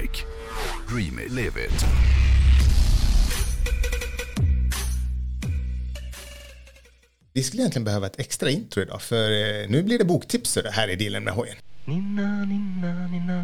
[0.00, 0.24] Bike.
[0.88, 1.86] Dream it, live it.
[7.32, 10.88] Vi skulle egentligen behöva ett extra intro idag för eh, nu blir det boktips här
[10.88, 11.56] i dealen med hojen.
[11.84, 13.42] Ninna, ninna, ninna,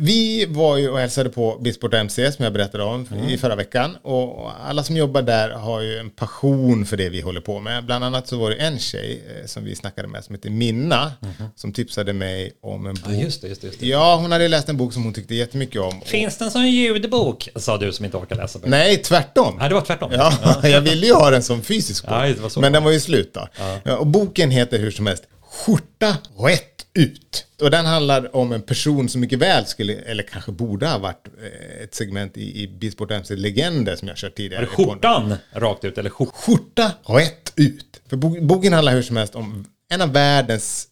[0.00, 3.96] Vi var ju och hälsade på Bisport MC som jag berättade om i förra veckan.
[4.02, 7.84] Och alla som jobbar där har ju en passion för det vi håller på med.
[7.84, 11.12] Bland annat så var det en tjej eh, som vi snackade med som heter Minna.
[11.56, 13.04] Som tipsade mig om en bok.
[13.08, 13.86] Ja, just det, just det, just det.
[13.86, 16.00] Ja, hon hade läst en bok som hon tyckte jättemycket om.
[16.04, 17.48] Finns det en sån ljudbok?
[17.56, 18.70] Sa du som inte orkar läsa böcker.
[18.70, 19.56] Nej, tvärtom.
[19.58, 20.12] Nej, det var tvärtom.
[20.12, 22.12] Ja, jag ville ju ha den som fysisk bok.
[22.12, 23.48] Ja, men den var ju slut då.
[23.84, 25.24] Ja, och boken heter hur som helst
[25.54, 27.46] Skjorta rätt ut.
[27.62, 31.26] Och den handlar om en person som mycket väl skulle, eller kanske borde ha varit
[31.42, 34.62] eh, ett segment i, i Bisport MC Legender som jag kört tidigare.
[34.64, 36.34] Var det skjortan rakt ut eller skjort?
[36.34, 38.00] Skjorta rätt ut.
[38.08, 40.86] För bo- boken handlar hur som helst om en av världens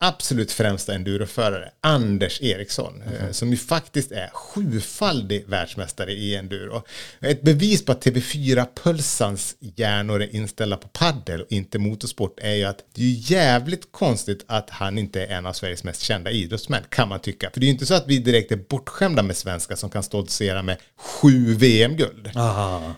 [0.00, 6.82] absolut främsta enduroförare, Anders Eriksson, eh, som ju faktiskt är sjufaldig världsmästare i enduro.
[7.20, 12.64] Ett bevis på att TV4-pulsans hjärnor är inställda på paddel och inte motorsport är ju
[12.64, 16.82] att det är jävligt konstigt att han inte är en av Sveriges mest kända idrottsmän,
[16.88, 17.50] kan man tycka.
[17.50, 20.02] För det är ju inte så att vi direkt är bortskämda med svenskar som kan
[20.02, 22.30] stoltsera med sju VM-guld.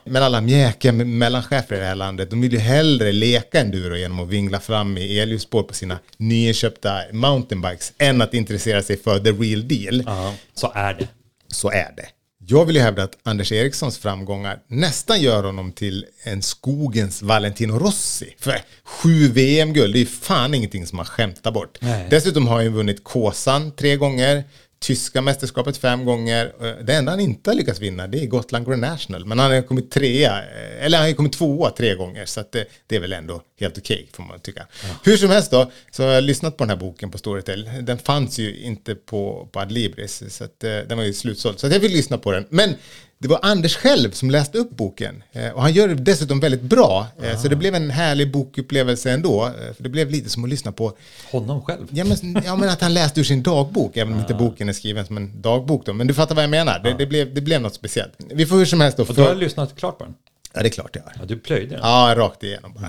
[0.05, 4.21] Men alla mjäkiga mellanchefer i det här landet, de vill ju hellre leka enduro genom
[4.21, 9.31] att vingla fram i elljusspår på sina nyinköpta mountainbikes än att intressera sig för the
[9.31, 10.03] real deal.
[10.07, 11.09] Ja, så är det.
[11.49, 12.07] Så är det.
[12.47, 17.79] Jag vill ju hävda att Anders Erikssons framgångar nästan gör honom till en skogens Valentino
[17.79, 18.35] Rossi.
[18.39, 21.79] För sju VM-guld, det är ju fan ingenting som man skämtar bort.
[21.81, 22.07] Nej.
[22.11, 24.45] Dessutom har han ju vunnit Kåsan tre gånger,
[24.85, 26.53] tyska mästerskapet fem gånger.
[26.61, 29.25] Eh, Det enda han inte har lyckats vinna det är Gotland Grand National.
[29.25, 32.27] Men han har kommit trea, eh, eller han har kommit tvåa tre gånger.
[32.27, 34.67] Så det, det är väl ändå helt okej får man tycka.
[35.05, 37.71] Hur som helst då, så har jag lyssnat på den här boken på Storytel.
[37.83, 41.59] Den fanns ju inte på, på Adlibris, så att, eh, den var ju slutsåld.
[41.61, 42.47] Så jag fick lyssna på den.
[42.51, 42.75] Men
[43.23, 45.23] det var Anders själv som läste upp boken.
[45.33, 47.07] Eh, Och han gör det dessutom väldigt bra.
[47.23, 49.47] Eh, Så det blev en härlig bokupplevelse ändå.
[49.47, 50.93] eh, För det blev lite som att lyssna på
[51.33, 51.87] Honom själv.
[51.91, 54.73] Ja men, ja, men att han läste ur sin dagbok, även om inte boken är
[54.73, 55.93] skriven som en dagbok då.
[55.93, 58.13] Men du fattar vad jag menar, det, det, blev, det blev något speciellt.
[58.19, 59.03] Vi får hur som helst då...
[59.05, 60.15] Och du har lyssnat klart på den?
[60.55, 61.13] ja, det är klart jag har.
[61.19, 61.81] Ja, du plöjde den.
[61.83, 62.87] Ja, rakt igenom bara.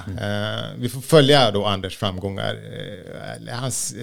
[0.58, 2.58] Eh, vi får följa då Anders framgångar.
[3.52, 3.94] hans,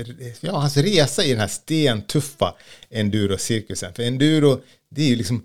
[0.41, 2.55] ja, hans resa i den här stentuffa
[2.91, 3.93] enduro-cirkusen.
[3.95, 4.61] För enduro,
[4.91, 5.43] det är ju liksom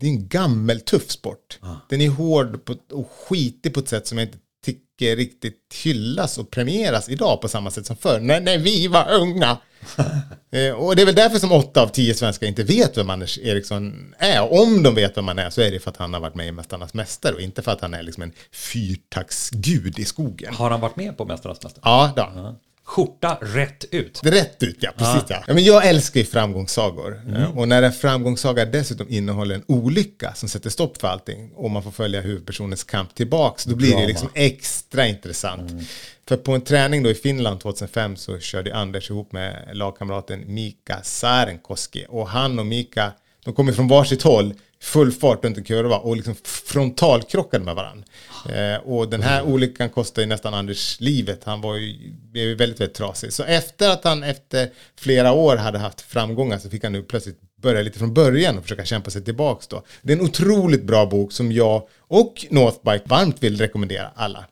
[0.00, 1.58] det är en gammel tuff sport.
[1.88, 6.38] Den är hård på, och skitig på ett sätt som jag inte tycker riktigt hyllas
[6.38, 9.58] och premieras idag på samma sätt som förr, när, när vi var unga.
[10.50, 13.38] Eh, och det är väl därför som åtta av tio svenskar inte vet vem Anders
[13.38, 14.42] Eriksson är.
[14.42, 16.34] Och om de vet vem han är så är det för att han har varit
[16.34, 20.54] med i Mästarnas Mästare och inte för att han är liksom en fyrtaktsgud i skogen.
[20.54, 21.82] Har han varit med på Mästarnas Mästare?
[21.84, 22.56] Ja, då.
[22.88, 24.20] Skjorta rätt ut.
[24.22, 24.90] Det rätt ut, ja.
[24.98, 25.44] Precis, ja.
[25.46, 27.22] ja men jag älskar ju framgångssagor.
[27.36, 31.70] Eh, Och när en framgångssaga dessutom innehåller en olycka som sätter stopp för allting och
[31.70, 34.06] man får följa huvudpersonens kamp tillbaks, då blir det Drama.
[34.06, 35.72] liksom extra intressant.
[36.28, 41.00] För på en träning då i Finland 2005 så körde Anders ihop med lagkamraten Mika
[41.02, 42.06] Saarenkoski.
[42.08, 43.12] Och han och Mika,
[43.44, 48.04] de kommer från varsitt håll, full fart runt en kurva och liksom frontalkrockade med varandra.
[48.48, 51.44] Eh, och den här olyckan kostade ju nästan Anders livet.
[51.44, 53.32] Han var ju, blev väldigt, väldigt trasig.
[53.32, 57.40] Så efter att han efter flera år hade haft framgångar så fick han nu plötsligt
[57.56, 59.82] börja lite från början och försöka kämpa sig tillbaks då.
[60.02, 64.44] Det är en otroligt bra bok som jag och Northbike varmt vill rekommendera alla.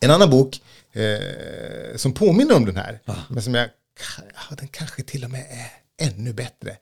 [0.00, 0.60] En annan bok
[0.92, 3.68] eh, som påminner om den här, men som jag,
[4.34, 6.76] ja, den kanske till och med är ännu bättre.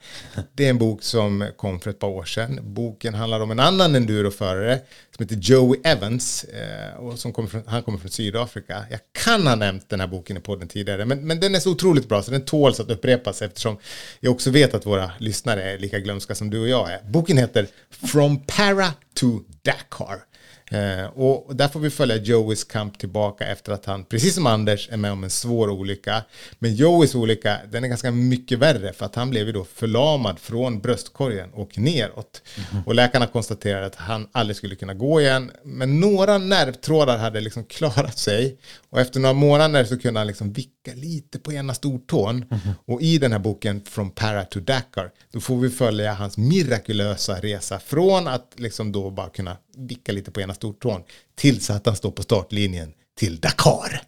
[0.53, 2.61] Det är en bok som kom för ett par år sedan.
[2.63, 4.81] Boken handlar om en annan enduroförare
[5.17, 6.45] som heter Joey Evans.
[6.45, 8.85] Eh, och som kommer från, han kommer från Sydafrika.
[8.91, 11.71] Jag kan ha nämnt den här boken i podden tidigare, men, men den är så
[11.71, 13.79] otroligt bra så den tåls att upprepas eftersom
[14.21, 17.01] jag också vet att våra lyssnare är lika glömska som du och jag är.
[17.11, 20.30] Boken heter From Para to Dakar.
[20.71, 24.89] Eh, och där får vi följa Joeys kamp tillbaka efter att han, precis som Anders,
[24.93, 26.23] är med om en svår olycka.
[26.59, 30.39] Men Joeys olycka, den är ganska mycket värre för att han blev ju då förlamad
[30.39, 32.43] från bröstkorgen och neråt.
[32.87, 35.51] Och läkarna konstaterade att han aldrig skulle kunna gå igen.
[35.65, 38.59] Men några nervtrådar hade liksom klarat sig.
[38.91, 42.45] Och efter några månader så kunde han liksom vicka lite på ena stortån.
[42.87, 47.41] Och i den här boken From Para to Dakar, då får vi följa hans mirakulösa
[47.41, 49.57] resa från att liksom då bara kunna
[49.89, 51.03] vicka lite på ena stortån
[51.35, 54.03] tills att han står på startlinjen till Dakar.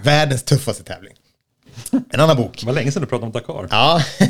[0.00, 1.14] Världens tuffaste tävling.
[2.10, 2.60] En annan bok.
[2.60, 3.68] Det var länge sedan du pratade om Dakar.
[3.70, 4.02] Ja,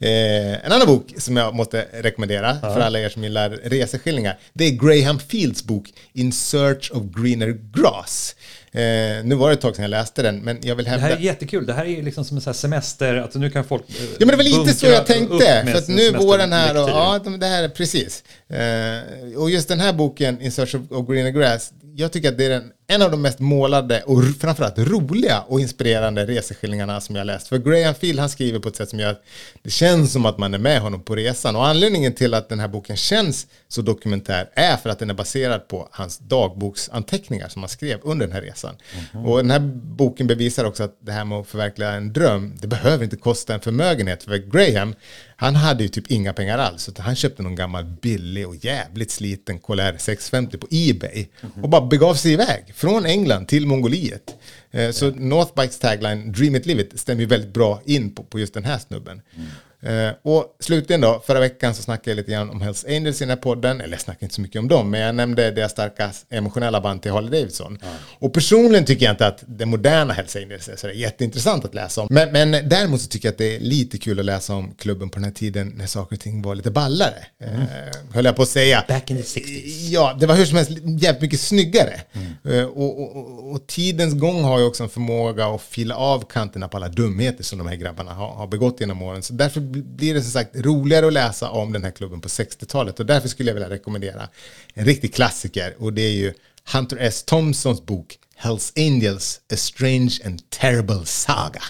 [0.00, 4.38] eh, en annan bok som jag måste rekommendera för alla er som gillar reseskildringar.
[4.52, 8.34] Det är Graham Fields bok In Search of Greener Grass.
[8.78, 11.06] Eh, nu var det ett tag sedan jag läste den, men jag vill Det hävda...
[11.06, 11.66] här är jättekul.
[11.66, 13.14] Det här är liksom som en sån semester.
[13.16, 15.64] Alltså nu kan folk eh, Ja men det var lite så jag tänkte.
[15.72, 18.24] För att nu våren här och ja, de- det här är precis.
[18.48, 22.38] Eh, och just den här boken, In Search of, of Greener Grass, jag tycker att
[22.38, 27.16] det är den, en av de mest målade och framförallt roliga och inspirerande reseskildringarna som
[27.16, 27.48] jag läst.
[27.48, 29.24] För Graham Field han skriver på ett sätt som gör att
[29.62, 31.56] det känns som att man är med honom på resan.
[31.56, 35.14] Och anledningen till att den här boken känns så dokumentär är för att den är
[35.14, 38.74] baserad på hans dagboksanteckningar som han skrev under den här resan.
[39.26, 39.60] Och den här
[39.96, 43.54] boken bevisar också att det här med att förverkliga en dröm, det behöver inte kosta
[43.54, 44.22] en förmögenhet.
[44.22, 44.94] För Graham,
[45.36, 46.88] han hade ju typ inga pengar alls.
[46.88, 51.26] Utan han köpte någon gammal billig och jävligt sliten Colère 650 på Ebay.
[51.62, 54.34] Och bara begav sig iväg från England till Mongoliet.
[54.70, 58.38] Eh, Så Northbikes tagline Dream it, live it stämmer ju väldigt bra in på, på
[58.38, 59.20] just den här snubben.
[59.82, 63.24] Eh, och slutligen då, förra veckan så snackade jag lite grann om Hells Angels i
[63.24, 63.80] den här podden.
[63.80, 67.02] Eller jag snackade inte så mycket om dem, men jag nämnde deras starka emotionella band
[67.02, 67.78] till Harley Davidson.
[68.18, 71.74] Och personligen tycker jag inte att det moderna Hells Angels är så där jätteintressant att
[71.74, 72.08] läsa om.
[72.10, 75.10] Men, men däremot så tycker jag att det är lite kul att läsa om klubben
[75.10, 77.26] på den här tiden när saker och ting var lite ballare.
[77.40, 77.48] Eh,
[78.14, 78.84] höll jag på att säga.
[78.88, 79.88] Back in the 60s.
[79.90, 82.00] Ja, det var hur som helst jävligt mycket snyggare.
[82.44, 86.24] Eh, och, och, och, och tidens gång har ju också en förmåga att fila av
[86.28, 89.22] kanterna på alla dumheter som de här grabbarna har, har begått genom åren.
[89.22, 93.00] Så därför blir det som sagt roligare att läsa om den här klubben på 60-talet.
[93.00, 94.28] Och därför skulle jag vilja rekommendera
[94.74, 95.74] en riktig klassiker.
[95.78, 96.32] Och det är ju
[96.72, 97.24] Hunter S.
[97.24, 101.62] Thompsons bok Hells Angels, A Strange and Terrible Saga.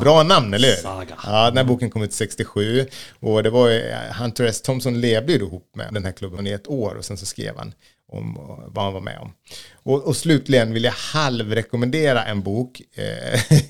[0.00, 0.76] Bra namn, eller hur?
[0.76, 1.18] Saga.
[1.24, 2.86] Ja, den här boken kom ut 67
[3.20, 4.62] och det var ju, Hunter S.
[4.62, 7.56] Thompson levde ju ihop med den här klubben i ett år och sen så skrev
[7.56, 7.74] han
[8.08, 9.32] om eh, vad han var med om.
[9.72, 12.82] Och, och slutligen vill jag halvrekommendera en bok.
[12.94, 13.40] Eh,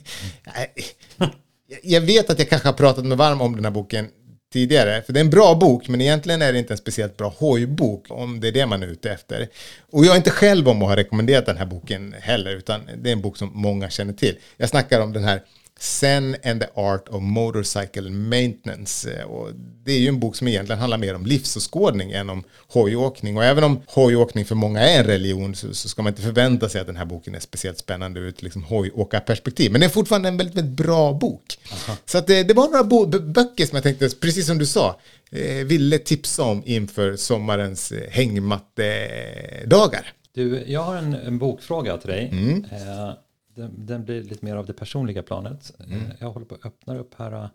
[1.82, 4.08] jag vet att jag kanske har pratat mig varm om den här boken
[4.52, 7.34] tidigare, för det är en bra bok, men egentligen är det inte en speciellt bra
[7.38, 9.48] hojbok, om det är det man är ute efter.
[9.90, 13.10] Och jag är inte själv om att ha rekommenderat den här boken heller, utan det
[13.10, 14.38] är en bok som många känner till.
[14.56, 15.42] Jag snackar om den här
[15.80, 19.12] Zen and the Art of Motorcycle Maintenance.
[19.12, 19.48] Eh, Och
[19.84, 23.36] det är ju en bok som egentligen handlar mer om livsåskådning än om hojåkning.
[23.36, 26.68] Och även om hojåkning för många är en religion så, så ska man inte förvänta
[26.68, 29.72] sig att den här boken är speciellt spännande ur ett liksom hojåkarperspektiv.
[29.72, 31.58] Men det är fortfarande en väldigt, väldigt bra bok.
[32.06, 35.00] Så att det, det var några bo- böcker som jag tänkte, precis som du sa,
[35.30, 40.12] eh, ville tipsa om inför sommarens eh, hängmattedagar.
[40.34, 42.28] Du, jag har en, en bokfråga till dig.
[42.32, 42.64] Mm.
[42.72, 43.10] Eh,
[43.54, 45.72] den, den blir lite mer av det personliga planet.
[45.80, 46.00] Mm.
[46.00, 47.32] Eh, jag håller på att öppna upp här.
[47.32, 47.48] och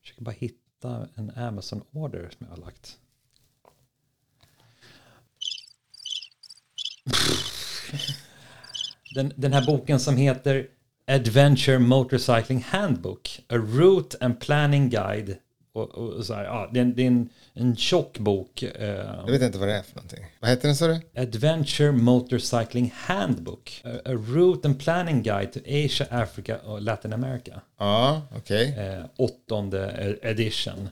[0.00, 2.98] försöker bara hitta en Amazon-order som jag har lagt.
[9.14, 10.68] Den, den här boken som heter
[11.06, 13.40] Adventure Motorcycling Handbook.
[13.48, 15.36] A Route and Planning Guide.
[15.74, 18.62] Och, och så här, ja, det är, en, det är en, en tjock bok.
[18.62, 18.88] Eh,
[19.26, 20.24] Jag vet inte vad det är för någonting.
[20.40, 21.00] Vad heter den sa du?
[21.16, 23.80] Adventure Motorcycling Handbook.
[23.84, 27.60] A, a Route and Planning Guide to Asia, Africa och Latin America.
[27.78, 28.74] Ja, okej.
[28.78, 30.88] Eh, åttonde edition.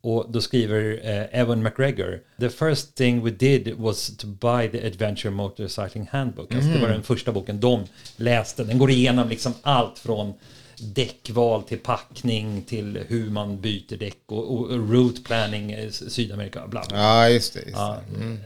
[0.00, 4.86] Och då skriver eh, Evan McGregor The first thing we did was to buy the
[4.86, 6.54] Adventure Motorcycling Handbook.
[6.54, 7.84] Alltså det var den första boken de
[8.16, 8.64] läste.
[8.64, 10.34] Den går igenom liksom allt från
[10.78, 16.66] däckval till packning till hur man byter däck och, och, och route planning i Sydamerika.
[16.66, 16.98] Bla bla.
[16.98, 17.60] Ja, just det.
[17.60, 17.72] Just.
[17.76, 17.96] Ja,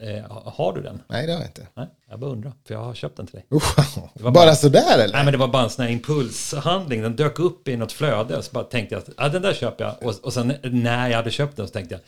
[0.02, 1.02] eh, har du den?
[1.08, 1.66] Nej, det har jag inte.
[1.74, 3.46] Nej, jag bara undrar, för jag har köpt den till dig.
[3.48, 3.60] Wow.
[3.96, 5.12] var Bara bara- sådär eller?
[5.14, 8.42] Nej men det var bara en sån här impulshandling, den dök upp i något flöde,
[8.42, 9.94] så bara tänkte jag att ja, den där köper jag.
[10.08, 12.00] Och, och sen när jag hade köpt den så tänkte jag,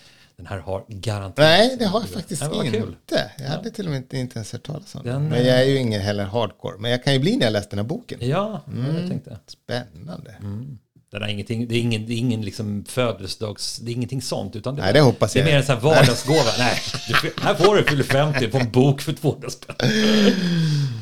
[0.42, 1.36] den här har garanterat.
[1.36, 2.70] Nej, det har jag faktiskt inte.
[2.70, 2.96] kul.
[3.38, 5.28] Jag hade till och med inte, inte ens hört talas om den.
[5.28, 6.74] Men jag är ju ingen heller hardcore.
[6.78, 8.18] Men jag kan ju bli när jag läst den här boken.
[8.22, 8.96] Ja, Mm.
[8.96, 9.38] jag tänkte.
[9.46, 10.34] Spännande.
[11.12, 14.56] Den har ingenting, det är ingen, det är ingen liksom födelsedags, det är ingenting sånt.
[14.56, 15.50] Utan det, Nej, det hoppas det är jag.
[15.50, 16.50] mer en sån här vardagsgåva.
[16.58, 16.78] Nej,
[17.22, 19.76] du, här får du fyller 50 på en bok för 200 spänn.